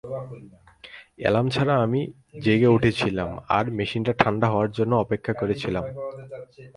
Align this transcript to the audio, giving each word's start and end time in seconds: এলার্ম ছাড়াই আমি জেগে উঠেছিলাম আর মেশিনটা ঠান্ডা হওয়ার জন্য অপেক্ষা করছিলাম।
এলার্ম 1.27 1.47
ছাড়াই 1.49 1.79
আমি 1.81 2.01
জেগে 2.41 2.67
উঠেছিলাম 2.67 3.29
আর 3.49 3.65
মেশিনটা 3.71 4.13
ঠান্ডা 4.13 4.47
হওয়ার 4.49 4.71
জন্য 4.71 4.93
অপেক্ষা 4.95 5.33
করছিলাম। 5.33 5.83